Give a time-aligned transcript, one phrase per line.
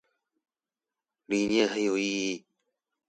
[1.27, 2.43] 理念很有意義